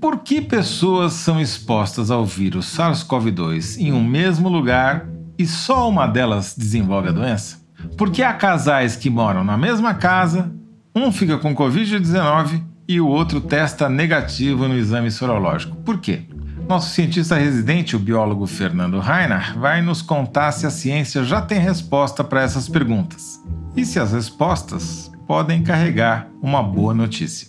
Por 0.00 0.20
que 0.20 0.40
pessoas 0.40 1.12
são 1.14 1.40
expostas 1.40 2.08
ao 2.10 2.24
vírus 2.24 2.66
SARS-CoV-2 2.76 3.78
em 3.80 3.92
um 3.92 4.02
mesmo 4.02 4.48
lugar 4.48 5.08
e 5.36 5.44
só 5.44 5.88
uma 5.88 6.06
delas 6.06 6.54
desenvolve 6.56 7.08
a 7.08 7.12
doença? 7.12 7.58
Por 7.96 8.10
que 8.10 8.22
há 8.22 8.32
casais 8.32 8.94
que 8.94 9.10
moram 9.10 9.42
na 9.42 9.56
mesma 9.56 9.94
casa, 9.94 10.52
um 10.94 11.10
fica 11.10 11.36
com 11.36 11.54
Covid-19 11.54 12.62
e 12.86 13.00
o 13.00 13.08
outro 13.08 13.40
testa 13.40 13.88
negativo 13.88 14.68
no 14.68 14.76
exame 14.76 15.10
sorológico? 15.10 15.76
Por 15.78 15.98
quê? 15.98 16.22
Nosso 16.68 16.90
cientista 16.94 17.34
residente, 17.34 17.96
o 17.96 17.98
biólogo 17.98 18.46
Fernando 18.46 19.00
Reiner, 19.00 19.58
vai 19.58 19.82
nos 19.82 20.00
contar 20.00 20.52
se 20.52 20.64
a 20.64 20.70
ciência 20.70 21.24
já 21.24 21.42
tem 21.42 21.58
resposta 21.58 22.22
para 22.22 22.42
essas 22.42 22.68
perguntas 22.68 23.42
e 23.74 23.84
se 23.84 23.98
as 23.98 24.12
respostas 24.12 25.10
podem 25.26 25.62
carregar 25.62 26.28
uma 26.40 26.62
boa 26.62 26.94
notícia. 26.94 27.48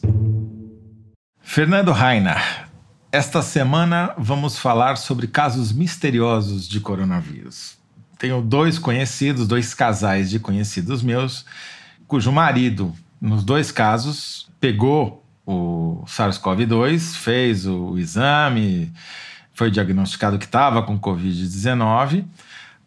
Fernando 1.52 1.92
Reiner, 1.92 2.68
esta 3.12 3.42
semana 3.42 4.14
vamos 4.20 4.60
falar 4.60 4.98
sobre 4.98 5.26
casos 5.26 5.72
misteriosos 5.72 6.70
de 6.70 6.80
coronavírus. 6.80 7.76
Tenho 8.20 8.40
dois 8.40 8.78
conhecidos, 8.78 9.48
dois 9.48 9.74
casais 9.74 10.30
de 10.30 10.38
conhecidos 10.38 11.02
meus, 11.02 11.48
cujo 12.06 12.32
marido, 12.32 12.94
nos 13.20 13.44
dois 13.44 13.72
casos, 13.72 14.48
pegou 14.60 15.26
o 15.44 16.04
SARS-CoV-2, 16.06 17.16
fez 17.16 17.66
o 17.66 17.98
exame, 17.98 18.94
foi 19.52 19.72
diagnosticado 19.72 20.38
que 20.38 20.46
estava 20.46 20.84
com 20.84 21.00
Covid-19, 21.00 22.26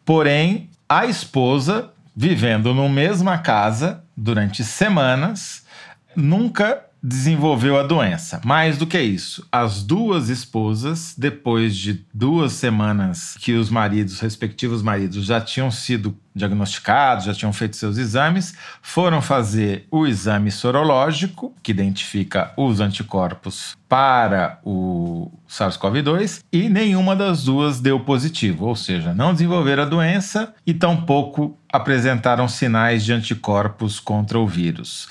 porém 0.05 0.71
a 0.89 1.05
esposa, 1.05 1.91
vivendo 2.15 2.73
na 2.73 2.89
mesma 2.89 3.39
casa 3.39 4.05
durante 4.17 4.63
semanas, 4.63 5.67
nunca 6.15 6.92
desenvolveu 7.03 7.79
a 7.79 7.83
doença. 7.83 8.41
Mais 8.45 8.79
do 8.79 8.87
que 8.87 9.01
isso, 9.01 9.47
as 9.51 9.83
duas 9.83 10.29
esposas, 10.29 11.15
depois 11.19 11.77
de 11.77 12.05
duas 12.15 12.53
semanas 12.53 13.37
que 13.41 13.55
os 13.55 13.69
maridos, 13.69 14.21
respectivos 14.21 14.83
maridos, 14.83 15.27
já 15.27 15.41
tinham 15.41 15.71
sido 15.71 16.17
diagnosticados, 16.35 17.25
já 17.25 17.35
tinham 17.35 17.53
feito 17.53 17.77
seus 17.77 17.99
exames, 17.99 18.55
foram 18.81 19.21
fazer 19.21 19.87
o 19.91 20.07
exame 20.07 20.51
sorológico, 20.51 21.55
que 21.63 21.73
identifica 21.73 22.53
os 22.57 22.81
anticorpos 22.81 23.77
para 23.89 24.59
o 24.65 25.31
SARS-CoV-2, 25.49 26.43
e 26.53 26.69
nenhuma 26.69 27.15
das 27.17 27.45
duas 27.45 27.81
deu 27.81 28.01
positivo, 28.01 28.67
ou 28.67 28.77
seja, 28.77 29.13
não 29.13 29.33
desenvolveram 29.33 29.83
a 29.83 29.87
doença 29.87 30.55
e 30.67 30.73
tampouco 30.73 31.59
apresentaram 31.71 32.49
sinais 32.49 33.05
de 33.05 33.13
anticorpos 33.13 33.99
contra 33.99 34.39
o 34.39 34.47
vírus. 34.47 35.09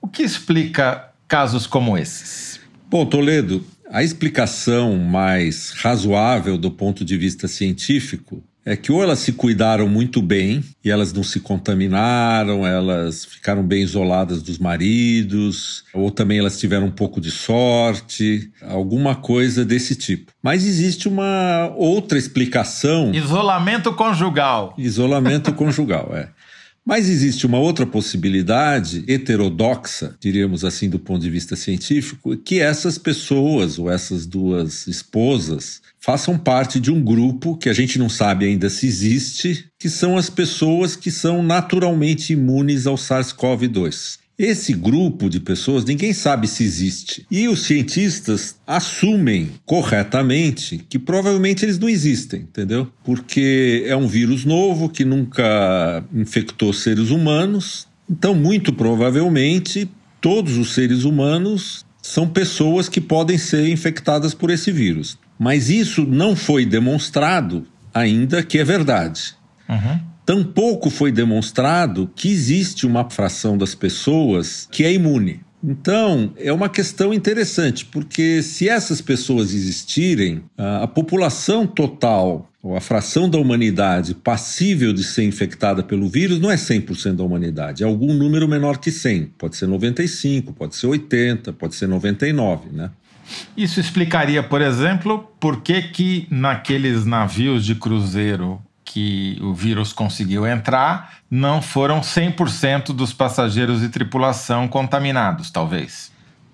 O 0.00 0.08
que 0.08 0.22
explica 0.22 1.11
casos 1.32 1.66
como 1.66 1.96
esses? 1.96 2.60
Bom, 2.90 3.06
Toledo, 3.06 3.64
a 3.90 4.02
explicação 4.02 4.98
mais 4.98 5.70
razoável 5.70 6.58
do 6.58 6.70
ponto 6.70 7.06
de 7.06 7.16
vista 7.16 7.48
científico 7.48 8.44
é 8.66 8.76
que 8.76 8.92
ou 8.92 9.02
elas 9.02 9.20
se 9.20 9.32
cuidaram 9.32 9.88
muito 9.88 10.20
bem 10.20 10.62
e 10.84 10.90
elas 10.90 11.10
não 11.10 11.22
se 11.22 11.40
contaminaram, 11.40 12.66
elas 12.66 13.24
ficaram 13.24 13.62
bem 13.62 13.82
isoladas 13.82 14.42
dos 14.42 14.58
maridos, 14.58 15.84
ou 15.94 16.10
também 16.10 16.38
elas 16.38 16.60
tiveram 16.60 16.88
um 16.88 16.90
pouco 16.90 17.18
de 17.18 17.30
sorte, 17.30 18.50
alguma 18.60 19.14
coisa 19.14 19.64
desse 19.64 19.96
tipo. 19.96 20.32
Mas 20.42 20.66
existe 20.66 21.08
uma 21.08 21.72
outra 21.74 22.18
explicação. 22.18 23.10
Isolamento 23.14 23.94
conjugal. 23.94 24.74
Isolamento 24.76 25.50
conjugal, 25.54 26.10
é. 26.14 26.28
Mas 26.84 27.08
existe 27.08 27.46
uma 27.46 27.60
outra 27.60 27.86
possibilidade 27.86 29.04
heterodoxa, 29.06 30.16
diríamos 30.18 30.64
assim, 30.64 30.90
do 30.90 30.98
ponto 30.98 31.22
de 31.22 31.30
vista 31.30 31.54
científico, 31.54 32.36
que 32.36 32.58
essas 32.58 32.98
pessoas, 32.98 33.78
ou 33.78 33.88
essas 33.88 34.26
duas 34.26 34.88
esposas, 34.88 35.80
façam 36.00 36.36
parte 36.36 36.80
de 36.80 36.90
um 36.90 37.00
grupo 37.00 37.56
que 37.56 37.68
a 37.68 37.72
gente 37.72 38.00
não 38.00 38.08
sabe 38.08 38.46
ainda 38.46 38.68
se 38.68 38.86
existe, 38.86 39.66
que 39.78 39.88
são 39.88 40.16
as 40.16 40.28
pessoas 40.28 40.96
que 40.96 41.12
são 41.12 41.40
naturalmente 41.40 42.32
imunes 42.32 42.84
ao 42.84 42.96
SARS-CoV-2. 42.96 44.21
Esse 44.38 44.72
grupo 44.72 45.28
de 45.28 45.38
pessoas 45.38 45.84
ninguém 45.84 46.12
sabe 46.12 46.48
se 46.48 46.64
existe. 46.64 47.26
E 47.30 47.48
os 47.48 47.62
cientistas 47.62 48.56
assumem 48.66 49.50
corretamente 49.64 50.78
que 50.88 50.98
provavelmente 50.98 51.64
eles 51.64 51.78
não 51.78 51.88
existem, 51.88 52.40
entendeu? 52.40 52.90
Porque 53.04 53.84
é 53.86 53.96
um 53.96 54.08
vírus 54.08 54.44
novo 54.44 54.88
que 54.88 55.04
nunca 55.04 56.04
infectou 56.14 56.72
seres 56.72 57.10
humanos. 57.10 57.86
Então, 58.10 58.34
muito 58.34 58.72
provavelmente, 58.72 59.88
todos 60.20 60.56
os 60.56 60.72
seres 60.72 61.04
humanos 61.04 61.84
são 62.02 62.28
pessoas 62.28 62.88
que 62.88 63.00
podem 63.00 63.38
ser 63.38 63.68
infectadas 63.68 64.34
por 64.34 64.50
esse 64.50 64.72
vírus. 64.72 65.18
Mas 65.38 65.70
isso 65.70 66.04
não 66.04 66.34
foi 66.34 66.66
demonstrado 66.66 67.66
ainda 67.94 68.42
que 68.42 68.58
é 68.58 68.64
verdade. 68.64 69.34
Uhum. 69.68 70.11
Tampouco 70.24 70.88
foi 70.88 71.10
demonstrado 71.10 72.10
que 72.14 72.30
existe 72.30 72.86
uma 72.86 73.08
fração 73.10 73.58
das 73.58 73.74
pessoas 73.74 74.68
que 74.70 74.84
é 74.84 74.92
imune. 74.92 75.40
Então, 75.64 76.32
é 76.38 76.52
uma 76.52 76.68
questão 76.68 77.14
interessante, 77.14 77.84
porque 77.84 78.42
se 78.42 78.68
essas 78.68 79.00
pessoas 79.00 79.54
existirem, 79.54 80.42
a 80.58 80.88
população 80.88 81.66
total, 81.66 82.50
ou 82.60 82.76
a 82.76 82.80
fração 82.80 83.28
da 83.28 83.38
humanidade 83.38 84.14
passível 84.14 84.92
de 84.92 85.04
ser 85.04 85.24
infectada 85.24 85.82
pelo 85.82 86.08
vírus, 86.08 86.40
não 86.40 86.50
é 86.50 86.56
100% 86.56 87.14
da 87.14 87.24
humanidade, 87.24 87.82
é 87.82 87.86
algum 87.86 88.12
número 88.12 88.48
menor 88.48 88.78
que 88.78 88.90
100. 88.90 89.32
Pode 89.38 89.56
ser 89.56 89.66
95, 89.66 90.52
pode 90.52 90.74
ser 90.74 90.86
80, 90.86 91.52
pode 91.52 91.76
ser 91.76 91.86
99, 91.86 92.70
né? 92.72 92.90
Isso 93.56 93.80
explicaria, 93.80 94.42
por 94.42 94.60
exemplo, 94.60 95.28
por 95.40 95.62
que, 95.62 95.80
que 95.82 96.26
naqueles 96.30 97.04
navios 97.04 97.64
de 97.64 97.74
cruzeiro 97.74 98.60
que 98.92 99.38
o 99.40 99.54
vírus 99.54 99.90
conseguiu 99.90 100.46
entrar, 100.46 101.20
não 101.30 101.62
foram 101.62 102.02
100% 102.02 102.92
dos 102.92 103.10
passageiros 103.10 103.82
e 103.82 103.88
tripulação 103.88 104.68
contaminados, 104.68 105.50
talvez. 105.50 106.12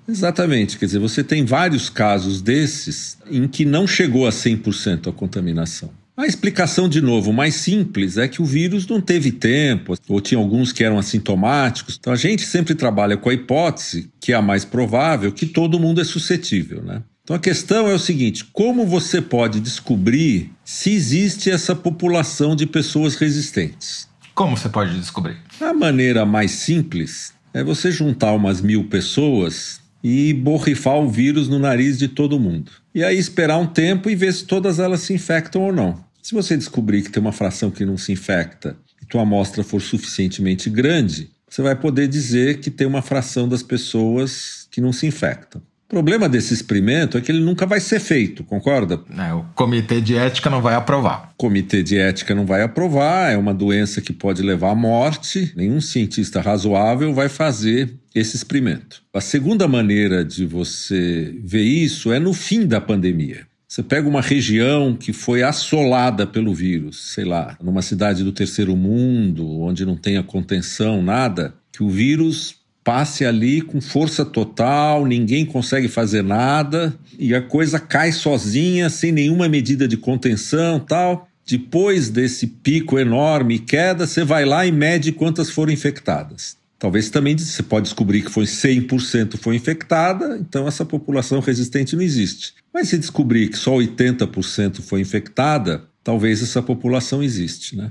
Exatamente, 0.09 0.78
quer 0.78 0.87
dizer, 0.87 1.00
você 1.00 1.25
tem 1.25 1.44
vários 1.44 1.91
casos 1.91 2.41
desses 2.41 3.19
em 3.28 3.49
que 3.49 3.65
não 3.65 3.88
chegou 3.88 4.26
a 4.26 4.31
100% 4.31 5.09
a 5.09 5.12
contaminação. 5.12 5.91
A 6.16 6.26
explicação, 6.26 6.88
de 6.88 7.00
novo, 7.00 7.32
mais 7.32 7.56
simples 7.56 8.16
é 8.16 8.26
que 8.28 8.41
o 8.41 8.44
vírus 8.44 8.87
não 8.87 9.00
teve 9.00 9.32
tempo, 9.32 9.97
ou 10.09 10.20
tinha 10.20 10.38
alguns 10.38 10.72
que 10.72 10.84
eram 10.84 10.99
assintomáticos. 10.99 11.97
Então 11.99 12.12
a 12.12 12.16
gente 12.16 12.44
sempre 12.44 12.75
trabalha 12.75 13.16
com 13.16 13.28
a 13.28 13.34
hipótese, 13.34 14.10
que 14.20 14.32
é 14.32 14.37
a 14.37 14.43
mais 14.43 14.65
provável, 14.65 15.32
que 15.32 15.47
todo 15.47 15.78
mundo 15.78 16.00
é 16.00 16.05
suscetível, 16.05 16.82
né? 16.82 17.03
Então 17.28 17.37
a 17.37 17.41
questão 17.41 17.87
é 17.87 17.93
o 17.93 17.99
seguinte: 17.99 18.43
como 18.55 18.87
você 18.87 19.21
pode 19.21 19.61
descobrir 19.61 20.50
se 20.65 20.91
existe 20.94 21.50
essa 21.50 21.77
população 21.77 22.56
de 22.56 22.66
pessoas 22.66 23.16
resistentes? 23.16 24.09
Como 24.34 24.56
você 24.56 24.71
pode 24.71 24.99
descobrir? 24.99 25.37
A 25.61 25.75
maneira 25.75 26.25
mais 26.25 26.53
simples 26.53 27.34
é 27.53 27.62
você 27.62 27.93
juntar 27.93 28.33
umas 28.33 28.62
mil 28.62 28.88
pessoas 28.88 29.78
e 30.03 30.33
borrifar 30.33 30.97
o 30.97 31.11
vírus 31.11 31.50
no 31.50 31.59
nariz 31.59 31.99
de 31.99 32.09
todo 32.09 32.41
mundo. 32.41 32.72
E 32.94 33.05
aí 33.05 33.19
esperar 33.19 33.59
um 33.59 33.67
tempo 33.67 34.09
e 34.09 34.17
ver 34.17 34.33
se 34.33 34.47
todas 34.47 34.78
elas 34.78 35.00
se 35.00 35.12
infectam 35.12 35.61
ou 35.61 35.73
não. 35.73 36.03
Se 36.23 36.32
você 36.32 36.56
descobrir 36.56 37.03
que 37.03 37.11
tem 37.11 37.20
uma 37.20 37.32
fração 37.32 37.70
que 37.70 37.85
não 37.85 37.99
se 37.99 38.11
infecta 38.11 38.75
e 39.03 39.05
tua 39.05 39.20
amostra 39.20 39.62
for 39.62 39.82
suficientemente 39.82 40.70
grande, 40.70 41.29
você 41.47 41.61
vai 41.61 41.76
poder 41.76 42.08
dizer 42.08 42.61
que 42.61 42.70
tem 42.70 42.87
uma 42.87 43.03
fração 43.03 43.47
das 43.47 43.62
pessoas 43.62 44.67
que 44.70 44.81
não 44.81 44.94
se 44.94 45.06
infectam. 45.06 45.61
O 45.88 45.94
problema 45.99 46.29
desse 46.29 46.52
experimento 46.52 47.17
é 47.17 47.20
que 47.23 47.32
ele 47.32 47.40
nunca 47.40 47.64
vai 47.64 47.81
ser 47.81 47.99
feito, 47.99 48.44
concorda? 48.44 49.00
É, 49.17 49.32
o 49.32 49.43
comitê 49.55 50.02
de 50.02 50.14
ética 50.14 50.50
não 50.50 50.61
vai 50.61 50.75
aprovar. 50.75 51.31
O 51.32 51.37
comitê 51.38 51.82
de 51.82 51.96
ética 51.96 52.35
não 52.35 52.44
vai 52.44 52.61
aprovar, 52.61 53.32
é 53.32 53.38
uma 53.38 53.55
doença 53.55 54.02
que 54.02 54.12
pode 54.12 54.43
levar 54.43 54.73
à 54.73 54.75
morte. 54.75 55.50
Nenhum 55.56 55.81
cientista 55.81 56.43
razoável 56.43 57.14
vai 57.14 57.31
fazer 57.31 57.94
esse 58.14 58.37
experimento. 58.37 59.02
A 59.14 59.23
segunda 59.23 59.67
maneira 59.67 60.23
de 60.23 60.44
você 60.44 61.35
ver 61.43 61.64
isso 61.64 62.12
é 62.12 62.19
no 62.19 62.34
fim 62.34 62.67
da 62.67 62.82
pandemia. 62.82 63.46
Você 63.67 63.82
pega 63.82 64.06
uma 64.06 64.20
região 64.20 64.94
que 64.94 65.14
foi 65.14 65.43
assolada 65.43 66.26
pelo 66.26 66.52
vírus, 66.52 67.14
sei 67.14 67.25
lá, 67.25 67.56
numa 67.62 67.81
cidade 67.81 68.23
do 68.23 68.32
terceiro 68.32 68.76
mundo, 68.76 69.61
onde 69.62 69.87
não 69.87 69.96
tenha 69.96 70.23
contenção, 70.23 71.02
nada, 71.02 71.55
que 71.73 71.82
o 71.82 71.88
vírus 71.88 72.57
passe 72.88 73.26
ali 73.26 73.61
com 73.61 73.82
força 73.82 74.25
total, 74.25 75.05
ninguém 75.05 75.44
consegue 75.44 75.88
fazer 75.88 76.23
nada 76.23 76.99
e 77.19 77.35
a 77.35 77.43
coisa 77.43 77.79
cai 77.79 78.12
sozinha, 78.12 78.88
sem 78.88 79.12
nenhuma 79.12 79.46
medida 79.46 79.87
de 79.87 79.99
contenção, 79.99 80.81
tal. 80.81 81.29
Depois 81.46 82.08
desse 82.08 82.46
pico 82.46 82.99
enorme 82.99 83.56
e 83.56 83.58
queda, 83.58 84.06
você 84.06 84.25
vai 84.25 84.46
lá 84.46 84.64
e 84.64 84.73
mede 84.73 85.12
quantas 85.12 85.50
foram 85.50 85.70
infectadas. 85.70 86.56
Talvez 86.79 87.11
também 87.11 87.37
você 87.37 87.62
pode 87.62 87.85
descobrir 87.85 88.23
que 88.23 88.31
foi 88.31 88.46
100% 88.46 89.37
foi 89.37 89.56
infectada, 89.56 90.38
então 90.41 90.67
essa 90.67 90.87
população 90.87 91.41
resistente 91.41 91.94
não 91.94 92.02
existe. 92.02 92.55
Mas 92.73 92.88
se 92.88 92.96
descobrir 92.96 93.50
que 93.50 93.58
só 93.58 93.73
80% 93.73 94.81
foi 94.81 95.02
infectada, 95.02 95.84
talvez 96.02 96.43
essa 96.43 96.62
população 96.62 97.23
existe, 97.23 97.76
né? 97.76 97.91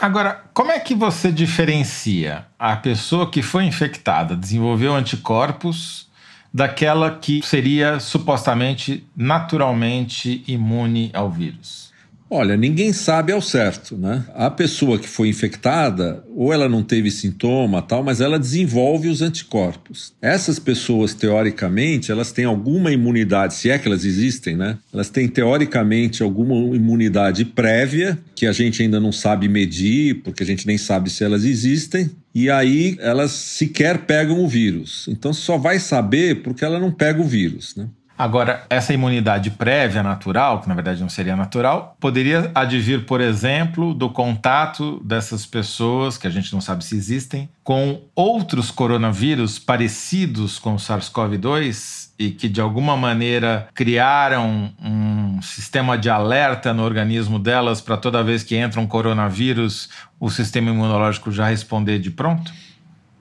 Agora, 0.00 0.44
como 0.52 0.72
é 0.72 0.80
que 0.80 0.94
você 0.94 1.30
diferencia 1.30 2.46
a 2.58 2.76
pessoa 2.76 3.30
que 3.30 3.42
foi 3.42 3.64
infectada, 3.64 4.36
desenvolveu 4.36 4.94
anticorpos, 4.94 6.08
daquela 6.52 7.16
que 7.16 7.40
seria 7.42 8.00
supostamente 8.00 9.06
naturalmente 9.16 10.42
imune 10.46 11.10
ao 11.14 11.30
vírus? 11.30 11.93
Olha, 12.36 12.56
ninguém 12.56 12.92
sabe 12.92 13.32
ao 13.32 13.40
certo, 13.40 13.96
né? 13.96 14.24
A 14.34 14.50
pessoa 14.50 14.98
que 14.98 15.06
foi 15.08 15.28
infectada, 15.28 16.24
ou 16.34 16.52
ela 16.52 16.68
não 16.68 16.82
teve 16.82 17.08
sintoma, 17.08 17.80
tal, 17.80 18.02
mas 18.02 18.20
ela 18.20 18.40
desenvolve 18.40 19.06
os 19.06 19.22
anticorpos. 19.22 20.12
Essas 20.20 20.58
pessoas, 20.58 21.14
teoricamente, 21.14 22.10
elas 22.10 22.32
têm 22.32 22.44
alguma 22.44 22.90
imunidade, 22.90 23.54
se 23.54 23.70
é 23.70 23.78
que 23.78 23.86
elas 23.86 24.04
existem, 24.04 24.56
né? 24.56 24.76
Elas 24.92 25.08
têm 25.10 25.28
teoricamente 25.28 26.24
alguma 26.24 26.56
imunidade 26.74 27.44
prévia 27.44 28.18
que 28.34 28.48
a 28.48 28.52
gente 28.52 28.82
ainda 28.82 28.98
não 28.98 29.12
sabe 29.12 29.46
medir, 29.46 30.16
porque 30.24 30.42
a 30.42 30.46
gente 30.46 30.66
nem 30.66 30.76
sabe 30.76 31.10
se 31.10 31.22
elas 31.22 31.44
existem. 31.44 32.10
E 32.34 32.50
aí 32.50 32.96
elas 32.98 33.30
sequer 33.30 34.06
pegam 34.06 34.42
o 34.42 34.48
vírus. 34.48 35.06
Então 35.08 35.32
só 35.32 35.56
vai 35.56 35.78
saber 35.78 36.42
porque 36.42 36.64
ela 36.64 36.80
não 36.80 36.90
pega 36.90 37.22
o 37.22 37.24
vírus, 37.24 37.76
né? 37.76 37.86
Agora, 38.16 38.64
essa 38.70 38.94
imunidade 38.94 39.50
prévia 39.50 40.02
natural, 40.02 40.60
que 40.60 40.68
na 40.68 40.74
verdade 40.74 41.00
não 41.00 41.08
seria 41.08 41.34
natural, 41.34 41.96
poderia 41.98 42.50
advir, 42.54 43.06
por 43.06 43.20
exemplo, 43.20 43.92
do 43.92 44.08
contato 44.08 45.02
dessas 45.04 45.44
pessoas, 45.44 46.16
que 46.16 46.26
a 46.26 46.30
gente 46.30 46.52
não 46.52 46.60
sabe 46.60 46.84
se 46.84 46.94
existem, 46.94 47.48
com 47.64 48.02
outros 48.14 48.70
coronavírus 48.70 49.58
parecidos 49.58 50.60
com 50.60 50.74
o 50.74 50.78
SARS-CoV-2 50.78 52.10
e 52.16 52.30
que 52.30 52.48
de 52.48 52.60
alguma 52.60 52.96
maneira 52.96 53.66
criaram 53.74 54.72
um 54.80 55.42
sistema 55.42 55.98
de 55.98 56.08
alerta 56.08 56.72
no 56.72 56.84
organismo 56.84 57.38
delas 57.40 57.80
para 57.80 57.96
toda 57.96 58.22
vez 58.22 58.44
que 58.44 58.54
entra 58.54 58.80
um 58.80 58.86
coronavírus, 58.86 59.88
o 60.20 60.30
sistema 60.30 60.70
imunológico 60.70 61.32
já 61.32 61.48
responder 61.48 61.98
de 61.98 62.12
pronto? 62.12 62.52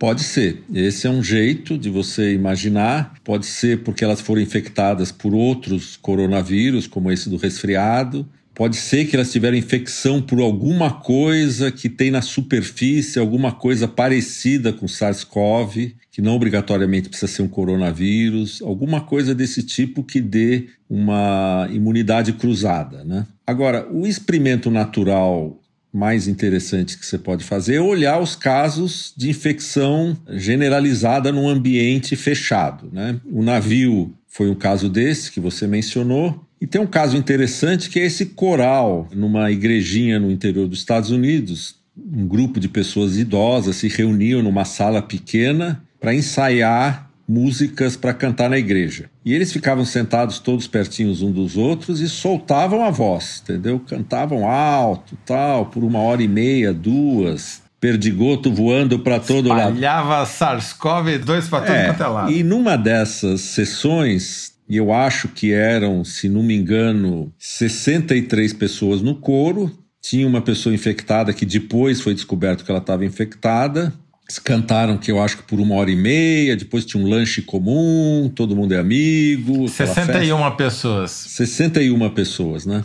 Pode 0.03 0.21
ser. 0.21 0.61
Esse 0.75 1.07
é 1.07 1.09
um 1.09 1.23
jeito 1.23 1.77
de 1.77 1.89
você 1.89 2.33
imaginar. 2.33 3.13
Pode 3.23 3.45
ser 3.45 3.83
porque 3.83 4.03
elas 4.03 4.19
foram 4.19 4.41
infectadas 4.41 5.13
por 5.13 5.33
outros 5.33 5.95
coronavírus, 5.95 6.85
como 6.85 7.09
esse 7.09 7.29
do 7.29 7.37
resfriado. 7.37 8.27
Pode 8.53 8.75
ser 8.75 9.05
que 9.05 9.15
elas 9.15 9.31
tiveram 9.31 9.55
infecção 9.55 10.21
por 10.21 10.41
alguma 10.41 10.91
coisa 10.91 11.71
que 11.71 11.87
tem 11.87 12.11
na 12.11 12.21
superfície, 12.21 13.17
alguma 13.17 13.53
coisa 13.53 13.87
parecida 13.87 14.73
com 14.73 14.89
SARS-CoV, 14.89 15.95
que 16.11 16.21
não 16.21 16.35
obrigatoriamente 16.35 17.07
precisa 17.07 17.31
ser 17.31 17.43
um 17.43 17.47
coronavírus, 17.47 18.61
alguma 18.61 18.99
coisa 18.99 19.33
desse 19.33 19.63
tipo 19.63 20.03
que 20.03 20.19
dê 20.19 20.67
uma 20.89 21.65
imunidade 21.71 22.33
cruzada. 22.33 23.05
Né? 23.05 23.25
Agora, 23.47 23.87
o 23.89 24.05
experimento 24.05 24.69
natural 24.69 25.62
mais 25.93 26.27
interessante 26.27 26.97
que 26.97 27.05
você 27.05 27.19
pode 27.19 27.43
fazer 27.43 27.75
é 27.75 27.81
olhar 27.81 28.19
os 28.19 28.35
casos 28.35 29.13
de 29.15 29.29
infecção 29.29 30.17
generalizada 30.27 31.31
num 31.31 31.47
ambiente 31.47 32.15
fechado. 32.15 32.89
Né? 32.91 33.19
O 33.31 33.43
navio 33.43 34.11
foi 34.27 34.49
um 34.49 34.55
caso 34.55 34.89
desse 34.89 35.31
que 35.31 35.39
você 35.39 35.67
mencionou. 35.67 36.43
E 36.59 36.65
tem 36.65 36.81
um 36.81 36.87
caso 36.87 37.15
interessante 37.15 37.89
que 37.89 37.99
é 37.99 38.05
esse 38.05 38.27
coral 38.27 39.07
numa 39.13 39.51
igrejinha 39.51 40.19
no 40.19 40.31
interior 40.31 40.67
dos 40.67 40.79
Estados 40.79 41.11
Unidos. 41.11 41.75
Um 41.95 42.25
grupo 42.25 42.59
de 42.59 42.67
pessoas 42.67 43.17
idosas 43.17 43.75
se 43.75 43.87
reuniam 43.87 44.41
numa 44.41 44.65
sala 44.65 45.01
pequena 45.01 45.83
para 45.99 46.15
ensaiar 46.15 47.02
músicas 47.27 47.95
para 47.95 48.13
cantar 48.13 48.49
na 48.49 48.57
igreja. 48.57 49.09
E 49.23 49.33
eles 49.33 49.51
ficavam 49.51 49.85
sentados 49.85 50.39
todos 50.39 50.67
pertinhos 50.67 51.21
uns 51.21 51.33
dos 51.33 51.57
outros 51.57 51.99
e 52.01 52.09
soltavam 52.09 52.83
a 52.83 52.91
voz, 52.91 53.41
entendeu? 53.43 53.79
Cantavam 53.79 54.47
alto, 54.49 55.17
tal, 55.25 55.67
por 55.67 55.83
uma 55.83 55.99
hora 55.99 56.21
e 56.21 56.27
meia, 56.27 56.73
duas. 56.73 57.61
Perdigoto 57.79 58.51
voando 58.51 58.99
para 58.99 59.19
todo 59.19 59.49
lado. 59.49 59.75
Espalhava 59.75 60.23
SARS-CoV-2 60.25 61.49
para 61.49 61.65
todo 61.65 61.75
é, 61.75 61.85
quanto 61.87 62.03
é 62.03 62.07
lado. 62.07 62.31
E 62.31 62.41
numa 62.41 62.77
dessas 62.77 63.41
sessões, 63.41 64.53
e 64.69 64.77
eu 64.77 64.93
acho 64.93 65.27
que 65.27 65.51
eram, 65.51 66.03
se 66.03 66.29
não 66.29 66.41
me 66.41 66.55
engano, 66.55 67.31
63 67.37 68.53
pessoas 68.53 69.01
no 69.01 69.15
coro. 69.15 69.71
Tinha 70.01 70.27
uma 70.27 70.41
pessoa 70.41 70.73
infectada 70.73 71.33
que 71.33 71.45
depois 71.45 72.01
foi 72.01 72.13
descoberto 72.13 72.63
que 72.65 72.71
ela 72.71 72.79
estava 72.79 73.05
infectada. 73.05 73.93
Cantaram 74.39 74.97
que 74.97 75.11
eu 75.11 75.21
acho 75.21 75.37
que 75.37 75.43
por 75.43 75.59
uma 75.59 75.75
hora 75.75 75.91
e 75.91 75.95
meia, 75.95 76.55
depois 76.55 76.85
tinha 76.85 77.03
um 77.03 77.07
lanche 77.07 77.41
comum, 77.41 78.31
todo 78.33 78.55
mundo 78.55 78.73
é 78.73 78.79
amigo. 78.79 79.67
61 79.67 80.51
pessoas. 80.55 81.11
61 81.11 82.09
pessoas, 82.09 82.65
né? 82.65 82.83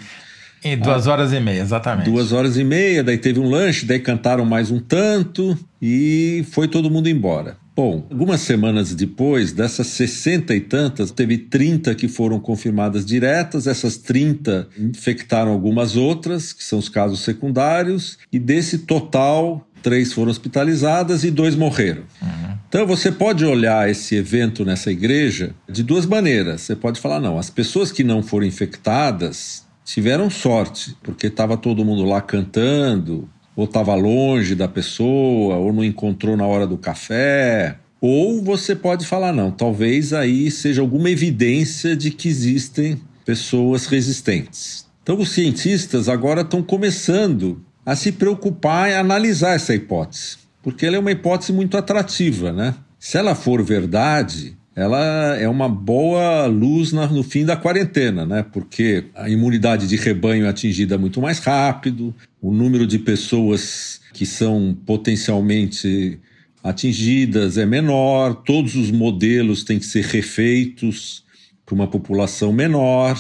Em 0.65 0.77
duas 0.77 1.07
ah, 1.07 1.13
horas 1.13 1.33
e 1.33 1.41
meia, 1.41 1.63
exatamente. 1.63 2.11
Duas 2.11 2.33
horas 2.33 2.57
e 2.57 2.65
meia, 2.65 3.05
daí 3.05 3.17
teve 3.17 3.39
um 3.39 3.49
lanche, 3.49 3.87
daí 3.87 4.01
cantaram 4.01 4.45
mais 4.45 4.71
um 4.71 4.81
tanto 4.81 5.57
e 5.81 6.45
foi 6.51 6.67
todo 6.67 6.91
mundo 6.91 7.09
embora. 7.09 7.57
Bom, 7.79 8.05
algumas 8.11 8.41
semanas 8.41 8.93
depois, 8.93 9.53
dessas 9.53 9.87
60 9.87 10.53
e 10.53 10.61
tantas, 10.61 11.13
teve 11.13 11.39
30 11.39 11.95
que 11.95 12.09
foram 12.09 12.41
confirmadas 12.41 13.07
diretas, 13.07 13.69
essas 13.69 13.97
30 13.99 14.69
infectaram 14.77 15.53
algumas 15.53 15.95
outras, 15.95 16.53
que 16.53 16.65
são 16.65 16.81
os 16.81 16.89
casos 16.89 17.21
secundários, 17.21 18.19
e 18.33 18.39
desse 18.41 18.79
total, 18.79 19.65
três 19.83 20.13
foram 20.13 20.31
hospitalizadas 20.31 21.25
e 21.25 21.31
dois 21.31 21.55
morreram. 21.55 22.03
Uhum. 22.21 22.59
Então 22.69 22.87
você 22.87 23.11
pode 23.11 23.45
olhar 23.45 23.89
esse 23.91 24.15
evento 24.15 24.65
nessa 24.65 24.91
igreja 24.91 25.55
de 25.69 25.83
duas 25.83 26.05
maneiras. 26.05 26.61
Você 26.63 26.77
pode 26.77 27.01
falar, 27.01 27.19
não, 27.19 27.39
as 27.39 27.49
pessoas 27.49 27.91
que 27.91 28.05
não 28.05 28.23
foram 28.23 28.47
infectadas 28.47 29.67
tiveram 29.85 30.29
sorte, 30.29 30.95
porque 31.03 31.29
estava 31.29 31.57
todo 31.57 31.85
mundo 31.85 32.05
lá 32.05 32.21
cantando, 32.21 33.27
ou 33.57 33.65
estava 33.65 33.95
longe 33.95 34.55
da 34.55 34.69
pessoa, 34.69 35.57
ou 35.57 35.73
não 35.73 35.83
encontrou 35.83 36.37
na 36.37 36.45
hora 36.45 36.67
do 36.67 36.77
café. 36.77 37.79
Ou 38.01 38.43
você 38.43 38.77
pode 38.77 39.07
falar, 39.07 39.33
não, 39.33 39.51
talvez 39.51 40.13
aí 40.13 40.51
seja 40.51 40.83
alguma 40.83 41.11
evidência 41.11 41.97
de 41.97 42.11
que 42.11 42.29
existem 42.29 43.01
pessoas 43.25 43.87
resistentes. 43.87 44.87
Então 45.03 45.19
os 45.19 45.31
cientistas 45.31 46.09
agora 46.09 46.43
estão 46.43 46.63
começando 46.63 47.65
a 47.89 47.97
se 47.97 48.13
preocupar 48.13 48.91
em 48.91 48.93
analisar 48.93 49.55
essa 49.55 49.75
hipótese, 49.75 50.37
porque 50.63 50.85
ela 50.85 50.97
é 50.97 50.99
uma 50.99 51.11
hipótese 51.11 51.55
muito 51.55 51.75
atrativa, 51.75 52.53
né? 52.53 52.75
Se 52.99 53.17
ela 53.17 53.35
for 53.35 53.63
verdade, 53.63 54.55
ela 54.77 55.35
é 55.39 55.49
uma 55.49 55.71
boa 55.71 56.45
luz 56.45 56.93
no 56.93 57.23
fim 57.23 57.47
da 57.47 57.57
quarentena, 57.57 58.27
né? 58.27 58.45
Porque 58.53 59.07
a 59.15 59.31
imunidade 59.31 59.89
de 59.89 59.97
rebanho 59.97 60.45
é 60.45 60.51
atingida 60.51 60.99
muito 60.99 61.23
mais 61.23 61.39
rápido, 61.39 62.15
o 62.43 62.53
número 62.53 62.87
de 62.87 62.99
pessoas 62.99 64.03
que 64.13 64.27
são 64.27 64.77
potencialmente 64.85 66.21
atingidas 66.63 67.57
é 67.57 67.65
menor, 67.65 68.35
todos 68.35 68.75
os 68.75 68.91
modelos 68.91 69.65
têm 69.65 69.79
que 69.79 69.87
ser 69.87 70.05
refeitos 70.05 71.25
para 71.65 71.75
uma 71.75 71.87
população 71.87 72.53
menor, 72.53 73.19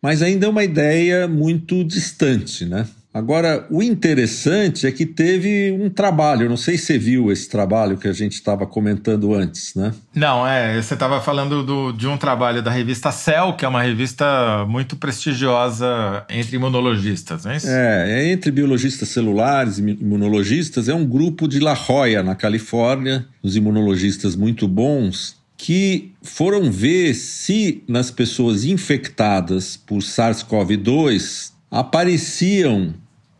mas 0.00 0.22
ainda 0.22 0.46
é 0.46 0.48
uma 0.48 0.64
ideia 0.64 1.28
muito 1.28 1.84
distante, 1.84 2.64
né? 2.64 2.86
Agora, 3.14 3.64
o 3.70 3.80
interessante 3.80 4.88
é 4.88 4.90
que 4.90 5.06
teve 5.06 5.70
um 5.70 5.88
trabalho, 5.88 6.48
não 6.48 6.56
sei 6.56 6.76
se 6.76 6.86
você 6.86 6.98
viu 6.98 7.30
esse 7.30 7.48
trabalho 7.48 7.96
que 7.96 8.08
a 8.08 8.12
gente 8.12 8.32
estava 8.32 8.66
comentando 8.66 9.32
antes, 9.32 9.72
né? 9.76 9.94
Não, 10.12 10.44
é, 10.44 10.82
você 10.82 10.94
estava 10.94 11.20
falando 11.20 11.62
do, 11.62 11.92
de 11.92 12.08
um 12.08 12.16
trabalho 12.18 12.60
da 12.60 12.72
revista 12.72 13.12
Cell, 13.12 13.52
que 13.52 13.64
é 13.64 13.68
uma 13.68 13.82
revista 13.82 14.66
muito 14.68 14.96
prestigiosa 14.96 16.26
entre 16.28 16.56
imunologistas, 16.56 17.44
não 17.44 17.52
é 17.52 17.56
isso? 17.56 17.68
É, 17.68 18.10
é 18.10 18.32
entre 18.32 18.50
biologistas 18.50 19.10
celulares 19.10 19.78
e 19.78 19.82
imunologistas, 19.82 20.88
é 20.88 20.94
um 20.94 21.06
grupo 21.06 21.46
de 21.46 21.60
La 21.60 21.76
Jolla, 21.76 22.20
na 22.24 22.34
Califórnia, 22.34 23.28
os 23.40 23.54
imunologistas 23.54 24.34
muito 24.34 24.66
bons, 24.66 25.36
que 25.56 26.12
foram 26.20 26.68
ver 26.68 27.14
se 27.14 27.84
nas 27.86 28.10
pessoas 28.10 28.64
infectadas 28.64 29.76
por 29.76 29.98
SARS-CoV-2 29.98 31.52
apareciam 31.70 32.92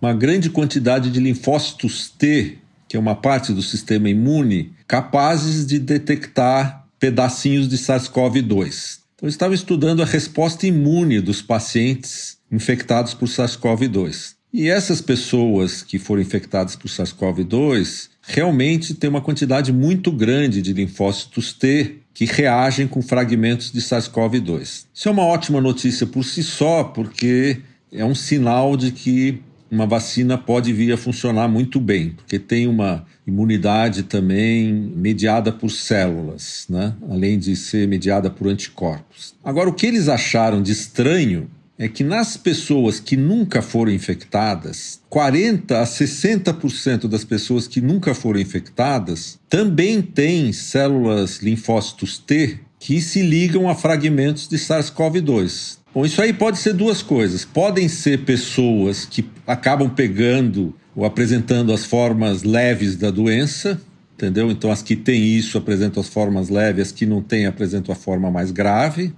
uma 0.04 0.12
grande 0.12 0.50
quantidade 0.50 1.11
de 1.11 1.18
linfócitos 1.18 2.11
T, 2.11 2.58
que 2.87 2.96
é 2.96 3.00
uma 3.00 3.14
parte 3.14 3.54
do 3.54 3.62
sistema 3.62 4.11
imune, 4.11 4.73
capazes 4.87 5.66
de 5.66 5.78
detectar 5.78 6.87
pedacinhos 7.00 7.66
de 7.66 7.78
SARS-CoV-2. 7.78 8.99
Então, 9.16 9.28
estavam 9.28 9.54
estudando 9.54 10.02
a 10.02 10.06
resposta 10.06 10.66
imune 10.66 11.23
dos 11.23 11.40
pacientes 11.40 12.37
infectados 12.52 13.14
por 13.14 13.28
SARS-CoV-2. 13.28 14.34
E 14.52 14.68
essas 14.68 15.00
pessoas 15.00 15.82
que 15.82 15.99
foram 15.99 16.20
infectadas 16.20 16.76
por 16.76 16.88
SARS-CoV-2 16.88 18.11
realmente 18.20 18.92
têm 18.92 19.08
uma 19.08 19.23
quantidade 19.23 19.73
muito 19.73 20.12
grande 20.12 20.61
de 20.61 20.75
linfócitos 20.75 21.54
T 21.54 21.96
que 22.12 22.26
reagem 22.26 22.87
com 22.87 23.00
fragmentos 23.00 23.73
de 23.73 23.80
SARS-CoV-2. 23.80 24.84
Isso 24.92 25.08
é 25.08 25.11
uma 25.11 25.25
ótima 25.25 25.62
notícia 25.62 26.06
por 26.06 26.25
si 26.25 26.42
só, 26.42 26.84
porque 26.84 27.62
é 27.90 28.04
um 28.04 28.14
sinal 28.14 28.76
de 28.76 28.92
que 28.92 29.42
uma 29.71 29.87
vacina 29.87 30.38
pode 30.38 30.73
vir 30.73 30.92
a 30.92 30.97
funcionar 30.97 31.49
muito 31.49 31.80
bem, 31.80 32.11
porque 32.11 32.38
tem 32.38 32.66
uma 32.66 33.04
imunidade 33.26 34.04
também 34.04 34.73
mediada 34.73 35.50
por 35.50 35.71
células, 35.71 36.66
né? 36.68 36.94
além 37.11 37.38
de 37.38 37.56
ser 37.56 37.88
mediada 37.88 38.30
por 38.30 38.49
anticorpos. 38.49 39.35
Agora, 39.42 39.68
o 39.68 39.75
que 39.75 39.87
eles 39.87 40.09
acharam 40.09 40.62
de 40.62 40.73
estranho 40.73 41.49
é 41.76 41.88
que 41.88 42.04
nas 42.04 42.37
pessoas 42.37 43.00
que 43.00 43.16
nunca 43.16 43.61
foram 43.61 43.90
infectadas, 43.90 45.00
40 45.09 45.80
a 45.80 45.85
60% 45.85 47.09
das 47.09 47.25
pessoas 47.25 47.66
que 47.66 47.80
nunca 47.80 48.14
foram 48.14 48.38
infectadas 48.38 49.40
também 49.49 50.00
têm 50.00 50.52
células 50.52 51.38
linfócitos 51.42 52.18
T 52.18 52.61
que 52.78 53.00
se 53.00 53.23
ligam 53.23 53.68
a 53.68 53.75
fragmentos 53.75 54.47
de 54.47 54.56
SARS-CoV-2. 54.56 55.78
Bom, 55.94 56.04
isso 56.04 56.20
aí 56.20 56.32
pode 56.32 56.58
ser 56.58 56.72
duas 56.72 57.02
coisas. 57.02 57.44
Podem 57.44 57.88
ser 57.88 58.24
pessoas 58.24 59.04
que 59.04 59.24
acabam 59.46 59.88
pegando 59.88 60.74
ou 60.92 61.04
apresentando 61.04 61.72
as 61.72 61.84
formas 61.84 62.42
leves 62.42 62.96
da 62.96 63.12
doença, 63.12 63.80
entendeu? 64.14 64.50
Então, 64.50 64.72
as 64.72 64.82
que 64.82 64.96
têm 64.96 65.22
isso 65.22 65.56
apresentam 65.56 66.00
as 66.00 66.08
formas 66.08 66.48
leves, 66.48 66.88
as 66.88 66.92
que 66.92 67.06
não 67.06 67.22
têm 67.22 67.46
apresentam 67.46 67.92
a 67.92 67.96
forma 67.96 68.28
mais 68.28 68.50
grave. 68.50 69.14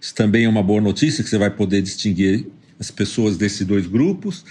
Isso 0.00 0.12
também 0.12 0.44
é 0.44 0.48
uma 0.48 0.62
boa 0.62 0.80
notícia, 0.80 1.22
que 1.22 1.30
você 1.30 1.38
vai 1.38 1.50
poder 1.50 1.82
distinguir 1.82 2.48
as 2.80 2.90
pessoas 2.90 3.36
desses 3.36 3.64
dois 3.64 3.86
grupos. 3.86 4.44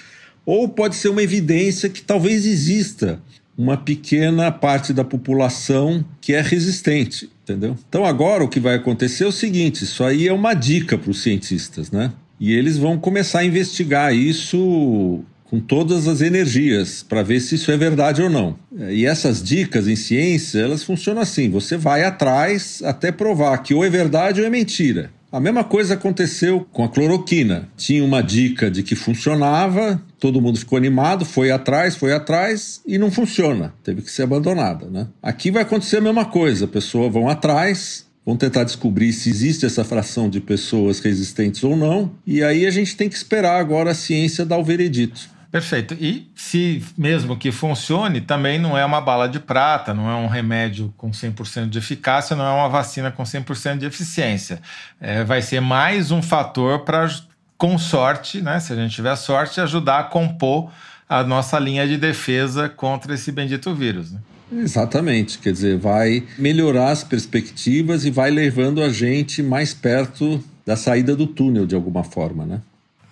Ou 0.45 0.69
pode 0.69 0.95
ser 0.95 1.09
uma 1.09 1.21
evidência 1.21 1.89
que 1.89 2.01
talvez 2.01 2.45
exista 2.45 3.21
uma 3.57 3.75
pequena 3.75 4.51
parte 4.51 4.93
da 4.93 5.03
população 5.03 6.05
que 6.21 6.33
é 6.33 6.41
resistente, 6.41 7.29
entendeu? 7.43 7.75
Então 7.89 8.05
agora 8.05 8.43
o 8.43 8.47
que 8.47 8.59
vai 8.59 8.75
acontecer 8.75 9.23
é 9.23 9.27
o 9.27 9.31
seguinte, 9.31 9.83
isso 9.83 10.03
aí 10.03 10.27
é 10.27 10.33
uma 10.33 10.53
dica 10.53 10.97
para 10.97 11.09
os 11.09 11.23
cientistas, 11.23 11.89
né? 11.89 12.11
E 12.39 12.53
eles 12.53 12.77
vão 12.77 12.99
começar 12.99 13.39
a 13.39 13.45
investigar 13.45 14.13
isso 14.13 15.23
com 15.45 15.59
todas 15.59 16.07
as 16.07 16.21
energias 16.21 17.01
para 17.01 17.23
ver 17.23 17.39
se 17.39 17.55
isso 17.55 17.71
é 17.71 17.77
verdade 17.77 18.21
ou 18.21 18.29
não. 18.29 18.55
E 18.89 19.05
essas 19.05 19.41
dicas 19.41 19.87
em 19.87 19.95
ciência, 19.95 20.59
elas 20.59 20.83
funcionam 20.83 21.21
assim, 21.21 21.49
você 21.49 21.77
vai 21.77 22.03
atrás 22.03 22.81
até 22.83 23.11
provar 23.11 23.57
que 23.59 23.73
ou 23.73 23.83
é 23.83 23.89
verdade 23.89 24.41
ou 24.41 24.45
é 24.45 24.49
mentira. 24.49 25.09
A 25.31 25.39
mesma 25.39 25.63
coisa 25.63 25.95
aconteceu 25.95 26.65
com 26.71 26.83
a 26.83 26.89
cloroquina. 26.89 27.67
Tinha 27.75 28.03
uma 28.03 28.21
dica 28.21 28.71
de 28.71 28.81
que 28.81 28.95
funcionava, 28.95 30.01
todo 30.19 30.41
mundo 30.41 30.59
ficou 30.59 30.77
animado, 30.77 31.25
foi 31.25 31.51
atrás, 31.51 31.95
foi 31.95 32.13
atrás 32.13 32.81
e 32.85 32.97
não 32.97 33.11
funciona. 33.11 33.73
Teve 33.83 34.01
que 34.01 34.11
ser 34.11 34.23
abandonada, 34.23 34.87
né? 34.89 35.07
Aqui 35.21 35.51
vai 35.51 35.61
acontecer 35.61 35.97
a 35.97 36.01
mesma 36.01 36.25
coisa. 36.25 36.67
Pessoas 36.67 37.11
vão 37.11 37.29
atrás, 37.29 38.05
vão 38.25 38.35
tentar 38.35 38.63
descobrir 38.63 39.13
se 39.13 39.29
existe 39.29 39.65
essa 39.65 39.83
fração 39.83 40.29
de 40.29 40.41
pessoas 40.41 40.99
resistentes 40.99 41.63
ou 41.63 41.77
não, 41.77 42.11
e 42.25 42.43
aí 42.43 42.65
a 42.65 42.71
gente 42.71 42.95
tem 42.95 43.07
que 43.07 43.15
esperar 43.15 43.59
agora 43.59 43.91
a 43.91 43.95
ciência 43.95 44.45
dar 44.45 44.57
o 44.57 44.63
veredito. 44.63 45.37
Perfeito. 45.49 45.95
E 45.99 46.29
se 46.35 46.83
mesmo 46.97 47.37
que 47.37 47.51
funcione, 47.51 48.19
também 48.19 48.59
não 48.59 48.77
é 48.77 48.83
uma 48.83 48.99
bala 48.99 49.29
de 49.29 49.39
prata, 49.39 49.93
não 49.93 50.09
é 50.09 50.15
um 50.15 50.27
remédio 50.27 50.93
com 50.97 51.09
100% 51.09 51.69
de 51.69 51.77
eficácia, 51.77 52.35
não 52.35 52.45
é 52.45 52.51
uma 52.51 52.67
vacina 52.67 53.11
com 53.11 53.23
100% 53.23 53.77
de 53.77 53.85
eficiência. 53.85 54.61
É, 54.99 55.23
vai 55.23 55.41
ser 55.41 55.61
mais 55.61 56.11
um 56.11 56.21
fator 56.21 56.79
para, 56.83 57.09
com 57.57 57.77
sorte, 57.77 58.41
né, 58.41 58.59
se 58.59 58.71
a 58.71 58.75
gente 58.75 58.93
tiver 58.93 59.15
sorte, 59.15 59.59
ajudar 59.59 59.99
a 59.99 60.03
compor 60.03 60.69
a 61.09 61.23
nossa 61.23 61.57
linha 61.57 61.87
de 61.87 61.97
defesa 61.97 62.67
contra 62.67 63.13
esse 63.13 63.31
bendito 63.31 63.73
vírus. 63.73 64.11
Né? 64.11 64.19
Exatamente, 64.51 65.39
quer 65.39 65.51
dizer, 65.51 65.77
vai 65.77 66.23
melhorar 66.37 66.91
as 66.91 67.03
perspectivas 67.03 68.05
e 68.05 68.11
vai 68.11 68.29
levando 68.29 68.81
a 68.81 68.89
gente 68.89 69.41
mais 69.41 69.73
perto 69.73 70.43
da 70.65 70.75
saída 70.75 71.15
do 71.15 71.27
túnel 71.27 71.65
de 71.65 71.75
alguma 71.75 72.03
forma, 72.03 72.45
né? 72.45 72.61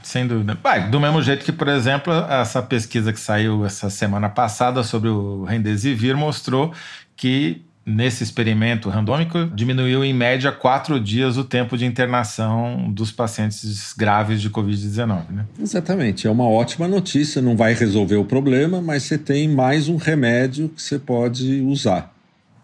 Sem 0.04 0.28
dúvida. 0.28 0.58
Vai, 0.62 0.90
do 0.90 1.00
mesmo 1.00 1.22
jeito 1.22 1.44
que, 1.44 1.52
por 1.52 1.68
exemplo, 1.68 2.14
essa 2.14 2.62
pesquisa 2.62 3.12
que 3.12 3.20
saiu 3.20 3.66
essa 3.66 3.90
semana 3.90 4.30
passada 4.30 4.84
sobre 4.84 5.10
o 5.10 5.44
Remdesivir 5.46 6.16
mostrou 6.16 6.72
que 7.18 7.64
nesse 7.86 8.24
experimento 8.24 8.90
randômico 8.90 9.46
diminuiu 9.54 10.04
em 10.04 10.14
média 10.14 10.52
quatro 10.52 11.00
dias 11.00 11.38
o 11.38 11.44
tempo 11.44 11.78
de 11.78 11.86
internação 11.86 12.92
dos 12.92 13.12
pacientes 13.12 13.94
graves 13.94 14.42
de 14.42 14.50
Covid-19. 14.50 15.30
Né? 15.30 15.46
Exatamente, 15.60 16.28
é 16.28 16.32
uma 16.32 16.48
ótima 16.48 16.88
notícia, 16.88 17.42
não 17.42 17.56
vai 17.56 17.74
resolver 17.74 18.16
o 18.16 18.26
problema, 18.26 18.82
mas 18.82 19.04
você 19.04 19.18
tem 19.18 19.48
mais 19.48 19.88
um 19.88 19.98
remédio 19.98 20.70
que 20.70 20.82
você 20.82 20.98
pode 20.98 21.62
usar. 21.62 22.16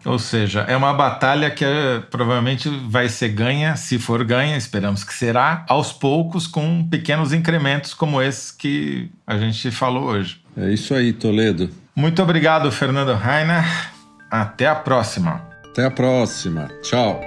Ou 0.04 0.18
seja, 0.18 0.62
é 0.62 0.76
uma 0.76 0.92
batalha 0.92 1.48
que 1.48 1.64
é, 1.64 2.00
provavelmente 2.10 2.68
vai 2.88 3.08
ser 3.08 3.28
ganha, 3.28 3.76
se 3.76 4.00
for 4.00 4.24
ganha, 4.24 4.56
esperamos 4.56 5.04
que 5.04 5.14
será, 5.14 5.64
aos 5.68 5.92
poucos, 5.92 6.48
com 6.48 6.84
pequenos 6.88 7.32
incrementos 7.32 7.94
como 7.94 8.20
esse 8.20 8.56
que 8.56 9.08
a 9.24 9.38
gente 9.38 9.70
falou 9.70 10.04
hoje. 10.04 10.40
É 10.56 10.72
isso 10.72 10.92
aí, 10.92 11.12
Toledo. 11.12 11.70
Muito 11.94 12.20
obrigado, 12.20 12.72
Fernando 12.72 13.14
Rainer. 13.14 13.91
Até 14.32 14.66
a 14.66 14.74
próxima. 14.74 15.42
Até 15.62 15.84
a 15.84 15.90
próxima. 15.90 16.66
Tchau. 16.80 17.20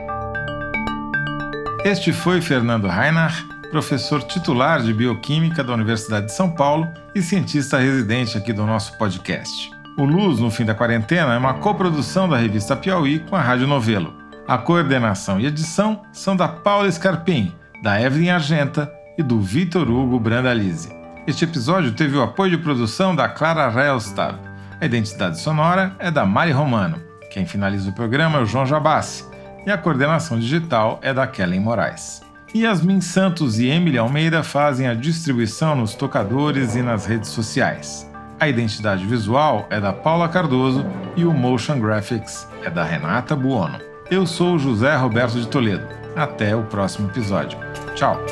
Este 1.84 2.12
foi 2.12 2.42
Fernando 2.42 2.88
Rainer, 2.88 3.32
professor 3.70 4.24
titular 4.24 4.82
de 4.82 4.92
Bioquímica 4.92 5.64
da 5.64 5.76
Universidade 5.76 6.26
de 6.26 6.34
São 6.34 6.50
Paulo 6.50 6.88
e 7.14 7.22
cientista 7.22 7.78
residente 7.78 8.36
aqui 8.36 8.52
do 8.52 8.66
nosso 8.66 8.98
podcast. 8.98 9.70
O 9.96 10.04
Luz 10.04 10.40
no 10.40 10.50
Fim 10.50 10.66
da 10.66 10.74
Quarentena 10.74 11.36
é 11.36 11.38
uma 11.38 11.54
coprodução 11.54 12.28
da 12.28 12.38
revista 12.38 12.76
Piauí 12.76 13.20
com 13.20 13.36
a 13.36 13.42
Rádio 13.42 13.68
Novelo. 13.68 14.12
A 14.48 14.58
coordenação 14.58 15.40
e 15.40 15.46
edição 15.46 16.02
são 16.12 16.36
da 16.36 16.48
Paula 16.48 16.92
Scarpim, 16.92 17.54
da 17.84 18.02
Evelyn 18.02 18.32
Argenta 18.32 18.92
e 19.16 19.22
do 19.22 19.40
Vitor 19.40 19.88
Hugo 19.88 20.20
Brandalize. 20.20 20.90
Este 21.28 21.46
episódio 21.46 21.92
teve 21.92 22.18
o 22.18 22.24
apoio 22.24 22.58
de 22.58 22.64
produção 22.64 23.16
da 23.16 23.30
Clara 23.30 23.70
Relstab. 23.70 24.55
A 24.86 24.88
identidade 24.88 25.39
sonora 25.39 25.96
é 25.98 26.12
da 26.12 26.27
Mari 26.27 26.51
Romano. 26.51 27.01
Quem 27.32 27.44
finaliza 27.44 27.89
o 27.89 27.94
programa 27.94 28.38
é 28.38 28.44
o 28.44 28.46
João 28.46 28.68
Jabassi. 28.68 29.25
E 29.65 29.72
a 29.72 29.80
coordenação 29.80 30.38
digital 30.38 31.00
é 31.01 31.12
da 31.12 31.25
Kellen 31.25 31.60
Moraes. 31.60 32.22
Yasmin 32.56 33.01
Santos 33.01 33.58
e 33.58 33.65
Emily 33.65 33.98
Almeida 33.98 34.44
fazem 34.44 34.88
a 34.88 34.94
distribuição 34.94 35.75
nos 35.75 35.96
tocadores 35.96 36.75
e 36.75 36.84
nas 36.84 37.08
redes 37.08 37.32
sociais. 37.32 38.08
A 38.39 38.48
identidade 38.48 39.04
visual 39.08 39.65
é 39.72 39.82
da 39.82 39.92
Paula 39.92 40.30
Cardoso 40.30 40.86
e 41.15 41.25
o 41.25 41.34
motion 41.34 41.80
graphics 41.80 42.48
é 42.62 42.70
da 42.70 42.84
Renata 42.84 43.36
Buono. 43.36 43.80
Eu 44.12 44.27
sou 44.27 44.60
José 44.60 44.96
Roberto 44.96 45.39
de 45.39 45.48
Toledo. 45.48 45.88
Até 46.15 46.56
o 46.56 46.62
próximo 46.62 47.10
episódio. 47.10 47.58
Tchau! 47.96 48.24